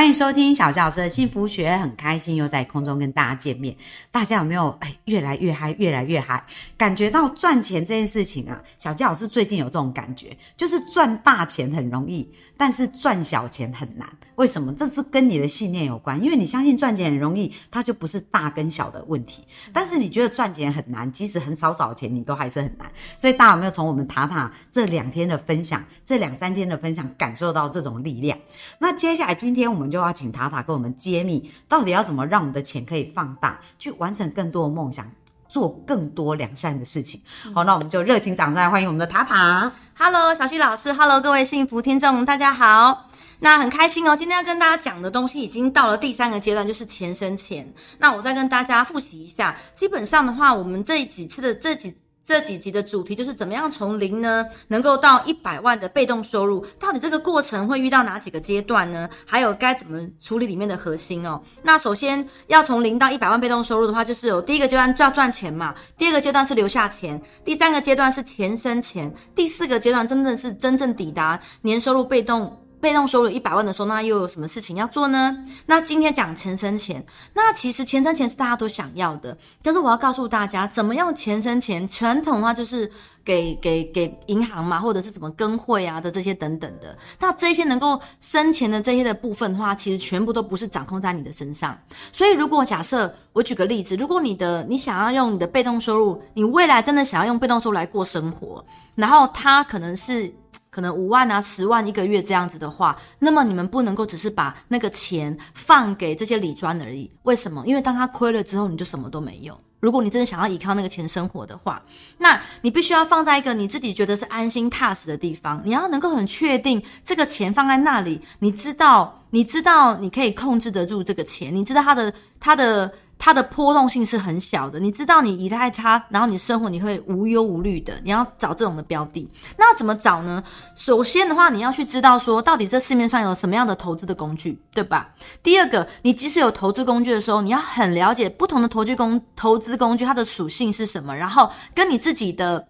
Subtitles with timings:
[0.00, 3.76] 欢迎收听小教老师的幸福学，很开心又在空中跟大家见面。
[4.10, 6.42] 大家有没有哎越来越嗨，越来越嗨？
[6.78, 12.26] 感觉到赚钱这件事情啊，小教老师最近有这种感觉，就是赚大钱很容易，
[12.56, 14.08] 但是赚小钱很难。
[14.36, 14.72] 为什么？
[14.72, 19.46] 这是跟你的信念有关，因为你相信赚钱很容易，它就不是大跟小的问题。
[19.70, 22.90] 但是你觉得赚钱很难，即使很少少钱，你都还是很难。
[23.18, 28.38] 所以大家有没有从我们塔塔这两天的分享，这两三天的分享，感受到这种力量？
[28.78, 35.10] 那接下来今天我们就要请塔塔跟我们揭秘，到底要怎么让我们的钱可以放大，去完成更多的梦想，
[35.48, 37.20] 做更多良善的事情。
[37.54, 39.72] 好，那我们就热情掌声来欢迎我们的塔塔。
[39.98, 43.08] Hello，小溪老师，Hello，各位幸福听众，大家好。
[43.42, 47.72] 那很开心哦，今天要跟大家讲的东西已经到了第三个阶段，就是钱生钱。
[47.98, 51.96] 那我再跟大家复习一下，基本上的话，我们这几次的这几
[52.30, 59.10] 这几集的主题就是怎么样从零呢，能够到一百万的被动收入，到底这个过程会遇到哪几个阶段呢？
[59.26, 61.42] 还有该怎么处理里面的核心哦。
[61.64, 72.56] 那首先要从零到一百万被动收入的话，就是有第一个阶段就要赚钱嘛，第二个阶段是留下钱，第三个阶段是钱生钱，第四个阶段真正是真正抵达年收入被动。
[72.80, 75.36] 被动收入一百万的时候，那又有什么事情要做呢？
[75.66, 77.04] 那今天讲钱生钱，
[77.34, 81.86] 那其实钱生钱是大家都想要的，但是我要告诉大家，怎么样钱生钱？
[81.88, 82.90] 传统的话就是
[83.24, 86.96] 给给给银行嘛，或者是什么跟会啊的这些等等的。
[87.18, 91.78] 那这些能够生钱的这些的部分的话，其实全部都不是掌控在你的身上。
[92.12, 98.64] 所以，如果假设我举个例子，如果你的你想要用你的被动收入，你未来真的想要用被动收入来过生活，
[98.94, 100.32] 然后它可能是。
[100.70, 107.10] 可能五万啊、十万一个月这样子的话，那么你们不能够只是把那个钱放给这些理专而已。
[107.24, 107.62] 为什么？
[107.66, 109.58] 因为当他亏了之后，你就什么都没有。
[109.80, 111.82] 如果你真的想要依靠那个钱生活的话，
[112.18, 115.60] 那你必须要放在一个你自己觉得是安心踏实的地方。
[115.64, 122.92] 你要能够很确定这个钱放在那里，你知道，你知道你可以控制得住这个钱，你知道他的他的。
[123.22, 128.00] 它的波动性是很小的，你知道你依赖它，然后你生活你会无忧无虑的。
[128.02, 130.42] 你要找这种的标的，那怎么找呢？
[130.74, 135.14] 首先的话，你要去知道说，到底这市面上有什么样的投资的工具，对吧？
[135.42, 142.68] 第二个，你即使有投资工具的时候，你要很了解不同的投资工投资工具它的属性是什么，然后跟你自己的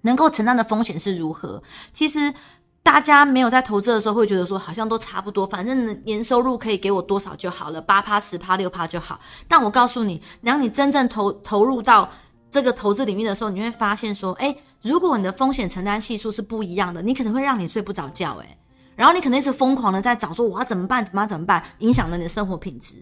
[0.00, 1.62] 能够承担的风险是如何。
[1.92, 2.34] 其实。
[2.82, 9.20] 大家没有在投资的时候会觉得说好像都差不多，反正年收入可以给我多少就好了，八趴、十趴、六趴就好。
[9.46, 12.10] 但我告诉你，当你真正投投入到
[12.50, 18.58] 这个投资领域的时候，你会发现说，诶，如果你的风险承担系数是不一样的，你可能会让你睡不着觉，诶，
[18.96, 22.96] 然后你可能一直疯狂的在找说我要怎么办，怎么办，怎么办，影响了你的生活品质。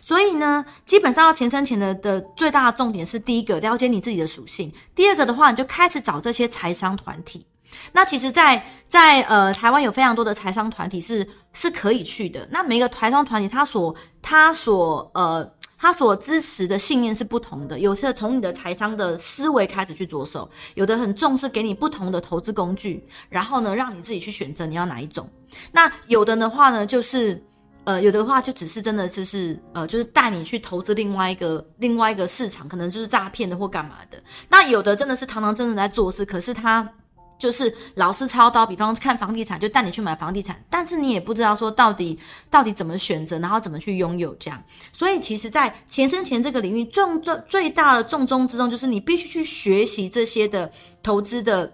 [0.00, 7.46] 所以呢，基本上要钱生钱的的最大的重点是第一个了解你自己的属性，第二个的话，你就开始找这些财商团体。
[7.92, 12.46] 那其实在，在呃台湾有非常多的财商团体是是可以去的。
[12.50, 17.78] 那每个财商团体，他所他所呃他所支持的信念是不同的。
[17.78, 25.28] 有些从你的财商的思维开始去着手，有的很重视给你不同的投资工具，然后呢让你自己去选择你要哪一种。
[25.72, 27.42] 那有的的话呢，就是
[27.84, 34.22] 呃有的话就只是真的就是呃就是带你去投资另外一个另外一个市场，可能就是诈骗的或干嘛的。
[34.48, 36.86] 那有的真的是堂堂正正在做事，可是他。
[37.38, 42.18] 就是老师操刀，比方看房地产，就带你去买房地产，但是你也不知道说到底
[42.50, 44.62] 到底怎么选择，然后怎么去拥有这样。
[44.92, 50.70] 所以其实，在钱生钱这个领域，重重最大的重中之重就是你必须去学习这些的
[51.02, 51.72] 投资的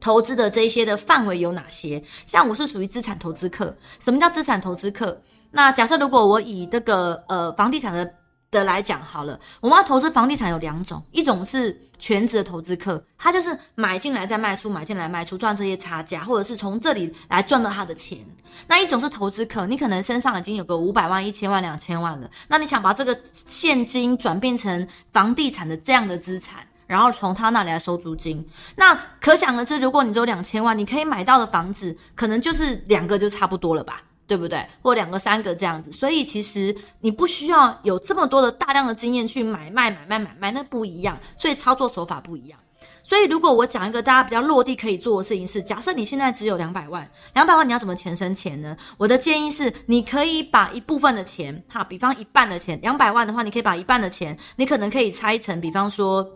[0.00, 2.02] 投资的这一些的范围有哪些。
[2.26, 5.18] 像我是属于资产投资客，什么叫资产投资客？
[5.50, 8.14] 那假设如果我以这个呃房地产的
[8.50, 18.18] 的来讲好了，我们要投资房地产有两种，一种是全职的投资客，他就是买进来再卖出，买进来卖出赚这些差价，或者是从这里来赚到他的钱。
[18.66, 26.66] 那一种是投资客，你可能身上已经有个五百万、一千万、两千万了，那你想把这个现金转变成房地产的这样的资产。
[26.86, 28.46] 然后从他那里来收租金，
[28.76, 34.64] 那可想而知，如果你只有两千万，你可以买到的房子可能就是两个就差不多了吧，对不对？
[34.82, 35.92] 或两个、三个这样子。
[35.92, 41.18] 所以其实你不需要有这么多的大量的经验去买卖、买卖、买卖，那不一样。
[41.36, 42.58] 所以操作手法不一样。
[43.02, 48.76] 所以如果我讲一个大家比较落地可以做的事情是，假设你现在只有两百万，两百万你要怎么钱生钱呢？
[48.96, 56.26] 我的建议是，你可以把一部分的钱，哈，比方一半的钱，两百万的话，你可以把一半的钱，你可能可以拆成，比方说。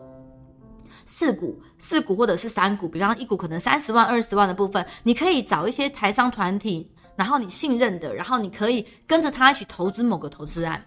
[1.11, 6.87] 四股、四股或者是三股，比方一股可能三十万、二十万的部分，你可以找一些台商团体，
[7.19, 10.81] 然后你信任的，然后你可以跟着他一起投资某个投资案。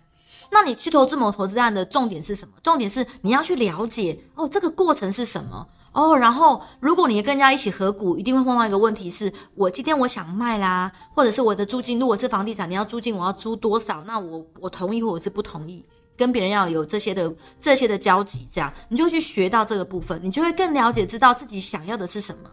[0.50, 2.54] 那你去投资某投资案的重点是什么？
[2.64, 6.18] 重点是你要去了解哦，这个过程是什么哦。
[6.18, 14.02] 然后，如果你跟人家一起合股，一定会碰到一个问题是：我今天我想卖啦，或者是我的租金，如果是房地产，你要租金，我要租多少？
[14.06, 15.86] 那我我同意或者是不同意？
[16.18, 22.50] 跟别人要有这些的这些的交集，这样你就去学到这个部分，你就会更了解知道自己想要的是什么。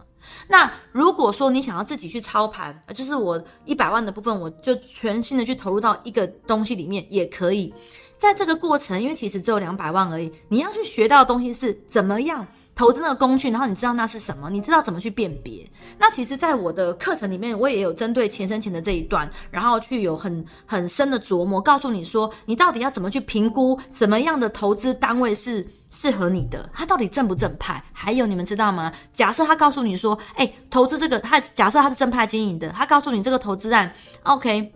[0.47, 7.73] 那如果说你想要自己去操盘，就是我一百万的部分，我就全心的去投入到一个东西里面也可以。
[8.17, 12.45] 在这个过程，因为其实只有两百万而已，你要去学到的东西是怎么样
[12.79, 15.69] 投资那个工具，然后你知道那是什么，你知道怎么去辨别。
[15.97, 27.83] 那其实，在我的课程里面，我也有针对钱生钱的这一段，然后去有很很深的琢磨，告诉你说，你到底要怎么去评估什么样的投资单位是适合你的，它到底正不正派？
[27.91, 28.93] 还有你们知道吗？
[29.13, 33.91] 假设他告诉你说，哎，投资这个，他假设他是正派经营的，他告诉你这个投资案
[34.23, 34.71] ，OK。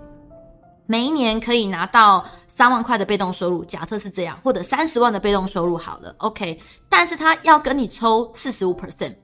[0.86, 6.60] 每一年可以拿到三万块的被动收入，假设是这样，或者三十万的被动收入好了，OK。
[6.90, 9.16] 但是他要跟你抽四十五 percent，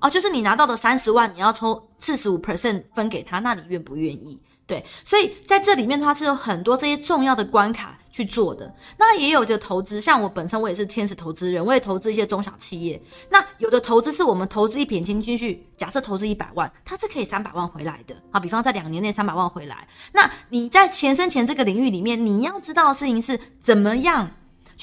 [0.00, 4.40] 哦，就是你拿到的三十万，你要抽四十五 percent 分给他，那你愿不愿意？
[4.72, 7.98] 对，所以在这里面的话是有很多这些重要的关卡。
[8.12, 13.02] 去做的那也有的投资，像我本身我也是天使投资人，我也投资一些中小企业。
[13.30, 18.38] 那有的投资是我们投资一笔钱进去，假设投资一百万，它是可以三百万回来的啊。
[18.38, 24.30] 比方在两年内三百万回来，那你在钱生钱这个领域里面，你要知道的事情是怎么样。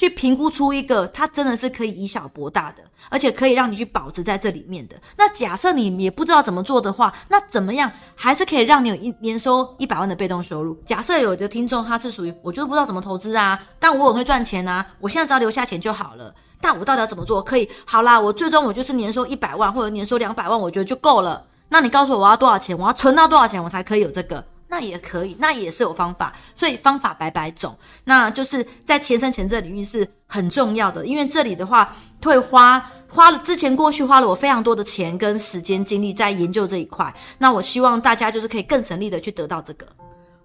[0.00, 4.96] 去评估出一个，它真的是可以以小博大的，而且可以让你去保值在这里面的。
[5.18, 10.74] 那假设你也不知道怎么做的话，那怎么样还是可以让你有一年收一百万的被动收入？
[10.86, 16.34] 假设有的听众他是属于我就是不知道怎么投资啊，但我很会赚钱啊，我现在只要留下钱就好了。
[16.62, 17.42] 但我到底要怎么做？
[17.42, 21.44] 可以好啦，我最终我就是年收一百万或者年收两百万，我觉得就够了。
[21.68, 22.74] 那你告诉我我要多少钱？
[22.78, 24.42] 我要存到多少钱我才可以有这个？
[24.70, 27.76] 那也可以，那也是有方法，所以方法百百种。
[28.04, 37.12] 那就是在钱生钱这领域是很重要的，因为这里的话会花花了之前过去花了我非常多的钱跟时间精力在研究这一块。
[37.36, 39.84] 那我希望大家就是可以更省力的去得到这个。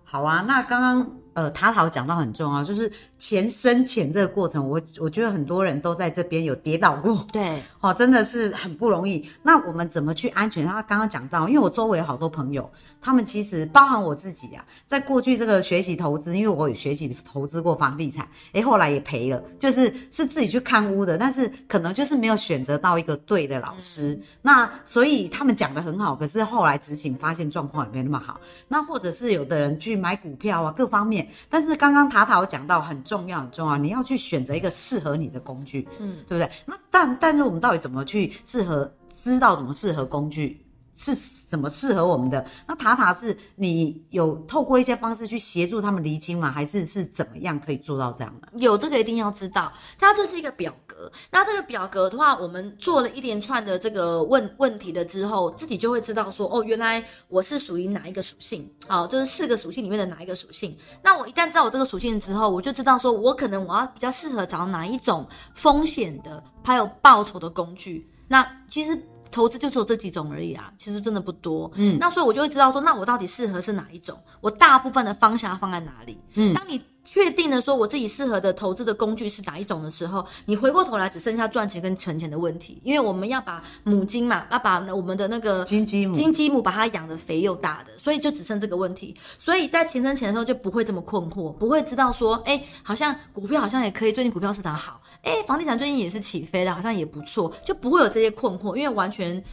[0.04, 9.30] 好啊，那刚刚呃塔塔讲到很重要，就是钱生钱这个过程，我我觉得很多人都在这边有跌倒过，对， 哦，真的是很不容易。
[9.44, 10.66] 那我们怎么去安全？
[10.66, 12.68] 他刚刚讲到，因为我周围有好多朋友。
[13.02, 36.52] 他们其实包含我自己啊，在过去这个学习投资，因为我有学习投资过房地产，诶，后来也赔了，就是是自己去看屋的，但是可能就是没有选择到一个对的老师， 那所以他们讲的很好，可是后来执行发现状况也没那么好，那或者是有的人去买股票啊，各方面，但是刚刚塔塔有讲到很重要很重要，你要去选择一个适合你的工具，嗯，对不对？
[36.66, 40.65] 那但但是我们到底怎么去适合知道怎么适合工具？
[40.98, 41.14] 是
[41.48, 42.46] 怎么适合我们的？
[42.68, 46.50] 那塔塔是你有透过一些方式去协助他们厘清吗？
[46.50, 48.48] 还是是怎么样可以做到这样的？
[48.60, 51.12] 有这个一定要知道，它这是一个表格。
[51.30, 58.72] 那这个表格的话，我们做了一连串的这个问问题的之后，自己就会知道说，哦，原来我是属于哪一个属性？
[58.88, 60.78] 好，就是四个属性里面的哪一个属性？
[61.04, 68.10] 那我一旦知道我这个属性之后，我就知道说我可能我要比较适合找哪一种风险的，还有报酬的工具。
[68.30, 68.98] 那其实。
[69.36, 71.70] 投资就只有这几种而已啊，其实真的不多。
[71.76, 74.18] 嗯，那所以我就会知道说，那我到底适合是哪一种？
[74.40, 76.18] 我大部分的方向要放在哪里？
[76.36, 89.16] 嗯，当你确定了说我自己适合的投资的工具是哪一种的时候，你回过头来只剩下赚钱跟存钱的问题，因为我们要把母金嘛，要把我们的那个金鸡母金鸡母把它养的肥又大的，所以就只剩这个问题。
[89.38, 95.00] 所以在钱生钱的时候就不会这么困惑，不会知道说，哎，好像股票好像也可以，最近股票市场好。
[95.22, 99.44] 哎，房地产最近也是起飞了，好像也不错，就不会有这些困惑，因为完全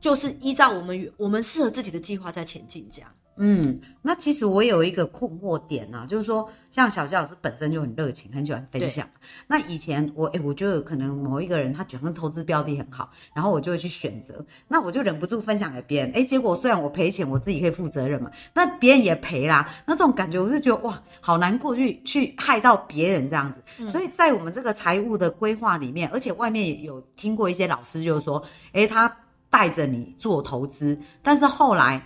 [0.00, 3.10] 就是依照我们我们适合自己的计划在前进这样。
[3.36, 9.08] 嗯，那其实我有一个困惑点呢，就是说，像小谢老师本身就很热情，很喜欢分享。
[9.46, 16.12] 那以前我哎，我就可能某一个人他觉得投资标的很好，然后我就会去选择，那我就忍不住分享给别人。
[16.14, 19.66] 哎，结果虽然我赔钱，我自己可以负责任嘛，那别人也赔啦。
[19.86, 23.88] 那这种感觉我就觉得哇，好难过，去去害到别人这样子。
[23.88, 29.16] 所以在我们这个财务的规划里面，而且外面也有听过一些老师就是说，哎，他
[29.48, 32.02] 带着你做投资，但是后来。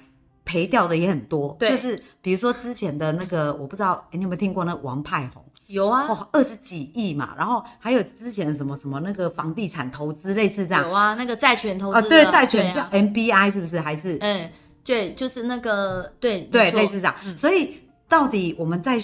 [0.47, 13.81] 赔掉的也很多，就是比如说之前的那个，我不知道你有没有听过那王派红，有啊，哦，二十几亿嘛，然后还有之前什么什么那个房地产投资类似这样，有啊，那个债权投资啊，对，债权叫 MBI 是不是？
[13.81, 14.49] 还是嗯，
[14.85, 17.15] 对，就是那个对对，类似这样。
[17.37, 18.99] 所以到底我们在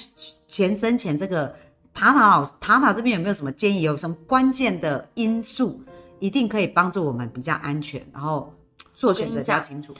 [0.46, 1.52] 钱生钱这个
[1.92, 3.82] 塔塔老师塔塔这边有没有什么建议？
[3.82, 5.82] 有什么关键的因素？
[6.20, 8.54] 一定可以帮助我们比较安全，然后
[8.94, 9.92] 做选择比较清楚。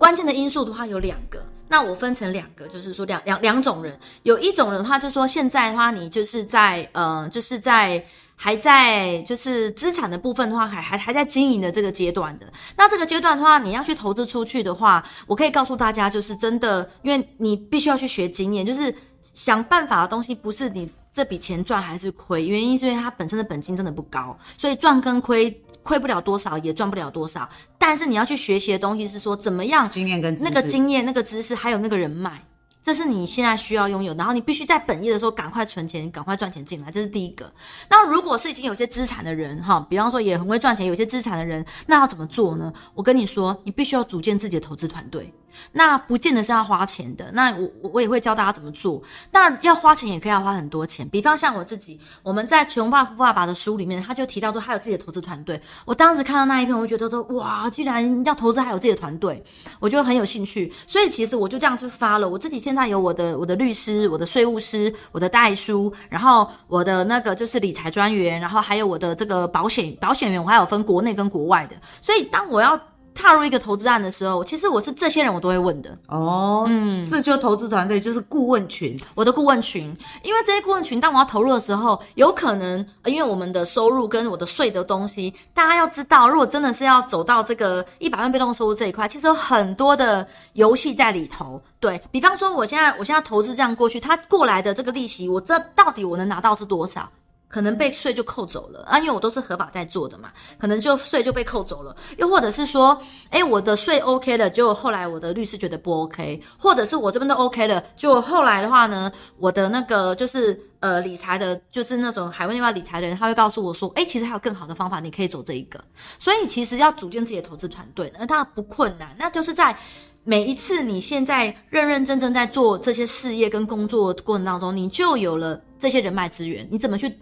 [0.00, 8.02] 关键的因素的话有两个，那我分成两个，就是说两两两种人，有一种人的话，就是说现在的话，你就是在呃，就是在
[8.34, 12.50] 还在就是资产的部分的话，还还还在经营的这个阶段的。
[12.78, 18.94] 那这个阶段的话，你要去投资出去的话，我可以告诉大家，就是真的，因为你必须要去学经验，就是
[19.34, 25.62] 想办法的东西，不是你这笔钱赚还是亏，原因是因为它本身的本金真的不高，所以赚跟亏。
[25.82, 27.48] 亏不了多少，也赚不了多少。
[27.78, 32.42] 但是你要去学习的东西是说，怎么样经验跟那个经验、那个知识，还有那个人脉，
[32.82, 34.14] 这是你现在需要拥有。
[34.14, 37.52] 然后你必须在本业的时候赶快存钱，赶快赚钱进来，这是第一个。
[37.88, 42.72] 那如果是已经有些资产的人，哈，比方说也很会赚钱，有些资产的人，那要怎么做呢？
[42.94, 45.32] 我跟你说，你必须要组建自己的投资团队。
[45.72, 49.02] 那不见得是要花钱的，那我我也会教大家怎么做。
[49.30, 55.60] 那要花钱也可以要花很多钱，比方像我自己，我们在《穷爸富爸爸》的书里面，他就提到说他有自己的投资团队。
[55.84, 59.42] 我当时看到那一篇，我就觉得说哇，既然要投资还有自己的团队，
[59.78, 60.72] 我就很有兴趣。
[60.86, 62.28] 所以其实我就这样去发了。
[62.28, 71.76] 我自己现在有我的我的律师、我的税务师、我的代书，然后我的那个就是理财专员，然后还有我的这个保险保险员，我还有分国内跟国外的。
[72.00, 72.78] 所以当我要
[73.20, 76.64] 踏入一个投资案的时候，其实我是这些人，我都会问的哦。
[76.68, 79.94] 嗯，这就投资团队就是顾问群，我的顾问群。
[80.22, 91.60] 因为这些顾问群，当我要投入的时候，有可能因为我们的收入跟我的税的东西，大家要知道，如果真的是要走到这个一百万被动收入这一块，其实有很多的游戏在里头。
[91.78, 97.08] 对比方说，我现在我现在投资这样过去，它过来的这个利息，我这到底我能拿到是多少？
[97.50, 101.94] 可能被税就扣走了啊，因为我都是合法在做的嘛，可能就税就被扣走了。
[102.16, 102.96] 又或者是说，
[103.28, 115.82] 哎，我的税 OK 了，结果后来我的律师觉得不 OK，或者是我这边都 OK 了，就后来的话呢，我的那个就是呃理财的，就是那种海外那块理财的人，他会告诉我说，哎，其实还有更好的方法，你可以走这一个。
[116.20, 119.76] 所以其实要组建自己的投资团队，那它不困难，那就是在
[120.22, 127.12] 每一次你现在认认真真在做这些事业跟工作过程当中，你就有了这些人脉资源，你怎么去？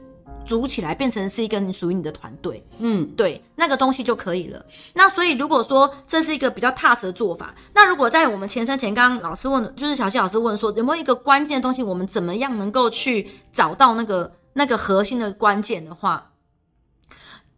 [0.49, 4.64] 组起来变成是一个你属于你的团队，嗯，对，那个东西就可以了。
[4.95, 16.33] 那所以如果说这是一个比较踏实的做法，那如果在我们前三前，刚刚老师问，就是小谢老师问说，有没有一个关键的东西，我们怎么样能够去找到那个那个核心的关键的话，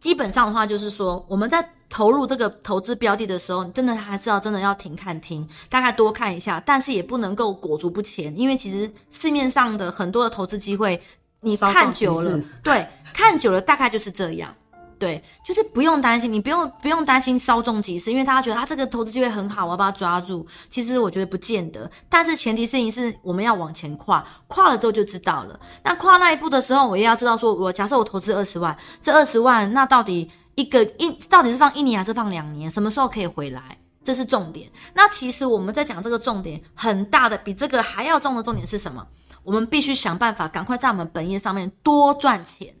[0.01, 11.01] 基本上的话就是说，我们在投入这个投资标的的时候，真的还是要真的要停看听，大概多看一下，但是也不能够裹足不前，因为其实市面上的很多的投资机会。
[11.41, 14.53] 你看久了，对，看久了大概就是这样，
[14.99, 20.45] 对，就是不用担心，你不用不用担心稍纵即逝，因为大家觉得他这个投资机会很好，我要把它抓住。
[20.69, 25.59] 其实我觉得不见得，但是前提事情是我们要往前跨，跨了之后就知道了。
[25.83, 34.69] 那跨那一步的时候，我也要知道，说我假设我投资二十万，这二十万那到底一个一到底是放一年还是放两年，什么时候可以回来，这是重点。
[34.93, 39.03] 那其实我们在讲这个重点很大的，比这个还要重的重点是什么？
[39.43, 42.73] 我们必须想办法，赶快在我们本业上面多赚钱。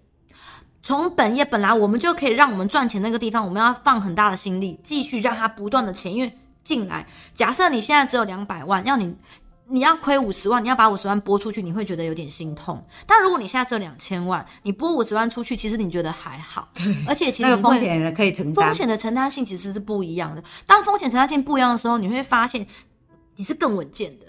[0.83, 7.05] 从本业本来我们就可以让我们赚钱那个地方，我们要放很大的心力，继续让它不断的钱，因为进来。
[7.35, 9.15] 假设你现在只有两百万，要你
[9.67, 12.83] 你要亏五十万，你要把五十万拨出去，你会觉得有点心痛。
[13.05, 16.67] 但如果你现在只有两千万，你拨五十万出去，其实你觉得还好。
[17.07, 20.43] 而且其实风险可以承担，风险的承担性其实是不一样的。
[20.65, 22.65] 当风险承担性不一样的时候，你会发现
[23.35, 24.25] 你是更稳健的。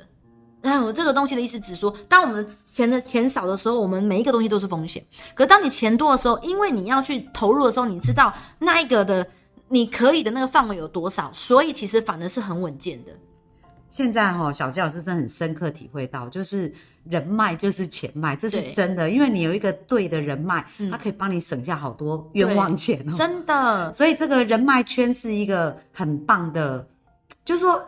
[0.62, 5.04] 那我这个东西的意思只说，当我们钱的钱少的时候，我们每一个东西都是风险。
[5.34, 9.26] 可当你钱多的时候，因为你要去投入的时候，你知道那一个的
[9.66, 13.10] 你可以的那个范围有多少，所以其实反而是很稳健的。
[13.88, 16.72] 现在哈，小吉老师真的很深刻体会到，就是
[17.04, 19.10] 人脉就是钱脉，这是真的。
[19.10, 23.14] 因为你有一个对的人脉，它可以帮你省下好多冤枉钱哦。
[23.16, 26.86] 真的，所以这个人脉圈是一个很棒的，
[27.44, 27.84] 就是说。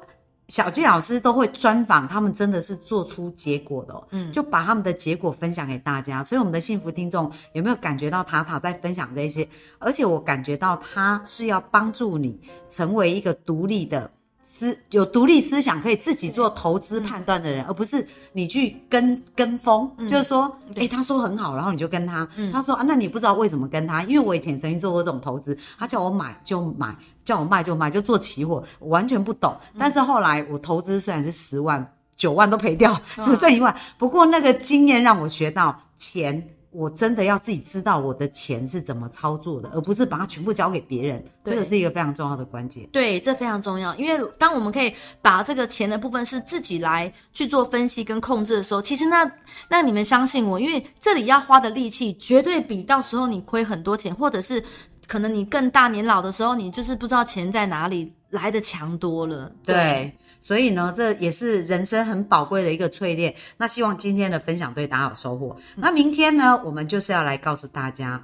[0.48, 6.22] 小纪老师都会专访他们，真的是做出结果的，嗯，就把他们的结果分享给大家。
[6.22, 9.48] 所以我们的幸福听众有没有感觉到塔塔在分享这些？
[9.78, 14.10] 而且我感觉到他是要帮助你成为一个独立的
[14.44, 19.90] 思有独立思想，可以自己做投资判断的人，而不是你去跟跟风。
[20.08, 22.28] 就是说，哎，他说很好，然后你就跟他。
[22.52, 24.02] 他说啊，那你不知道为什么跟他？
[24.04, 26.96] 因为我以前曾经做过这种投资，他叫我买就买。
[27.24, 29.56] 叫我卖就卖，就做期货，我完全不懂。
[29.78, 33.74] 但是后来我投资虽然是十万，九万都赔掉，只剩一万。
[33.96, 36.46] 不过那个经验让我学到钱。
[36.74, 41.24] 我真的要自己知道我的钱是怎么操作的，而不是把它全部交给别人。
[41.44, 42.84] 这个是一个非常重要的关键。
[42.90, 49.30] 对，这非常重要，因为当我们可以把这个钱的部分是自己来去做分析跟控制的时候，其实那
[49.68, 54.62] 那你们相信我，因为这里要花的力气绝对比到时候你亏很多钱，或者是
[55.06, 59.52] 可能你更大年老的时候，你就是不知道钱在哪里来的强多了。
[59.64, 60.12] 对，
[60.44, 63.34] 所以呢，这也是人生很宝贵的一个淬炼。
[63.56, 65.56] 那希望今天的分享对大家有收获。
[65.76, 68.22] 那明天呢，我们就是要来告诉大家，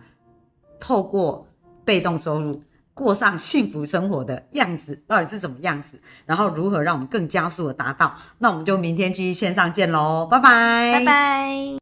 [0.78, 1.48] 透过
[1.82, 2.62] 被动收入
[2.92, 8.14] 过上幸福生活的样子到底是怎么样子，然后如何让我们更加速的达到。
[8.36, 11.79] 那我们就明天继续线上见喽，拜拜，拜拜。